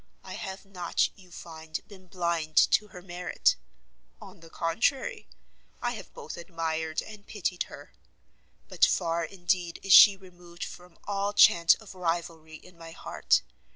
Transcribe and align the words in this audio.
I 0.23 0.33
have 0.33 0.65
not, 0.65 1.09
you 1.15 1.29
find, 1.29 1.79
been 1.87 2.07
blind 2.07 2.55
to 2.71 2.87
her 2.87 3.03
merit; 3.03 3.55
on 4.19 4.39
the 4.39 4.49
contrary, 4.49 5.27
I 5.79 5.91
have 5.91 6.11
both 6.15 6.37
admired 6.37 7.03
and 7.03 7.27
pitied 7.27 7.65
her. 7.69 7.93
But 8.67 8.83
far 8.83 9.23
indeed 9.23 9.79
is 9.83 9.93
she 9.93 10.17
removed 10.17 10.63
from 10.63 10.97
all 11.03 11.33
chance 11.33 11.75
of 11.75 11.93
rivalry 11.93 12.55
in 12.55 12.79
my 12.79 12.89
heart! 12.93 13.43